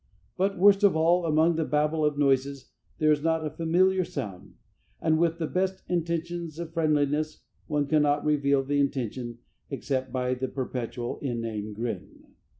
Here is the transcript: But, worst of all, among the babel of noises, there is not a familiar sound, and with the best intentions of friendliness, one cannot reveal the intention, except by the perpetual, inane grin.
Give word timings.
But, 0.35 0.57
worst 0.57 0.83
of 0.83 0.95
all, 0.95 1.27
among 1.27 1.57
the 1.57 1.63
babel 1.63 2.03
of 2.03 2.17
noises, 2.17 2.71
there 2.97 3.11
is 3.11 3.21
not 3.21 3.45
a 3.45 3.51
familiar 3.51 4.03
sound, 4.03 4.55
and 4.99 5.19
with 5.19 5.37
the 5.37 5.45
best 5.45 5.83
intentions 5.87 6.57
of 6.57 6.73
friendliness, 6.73 7.43
one 7.67 7.85
cannot 7.85 8.25
reveal 8.25 8.63
the 8.63 8.79
intention, 8.79 9.37
except 9.69 10.11
by 10.11 10.33
the 10.33 10.47
perpetual, 10.47 11.19
inane 11.19 11.73
grin. 11.73 12.23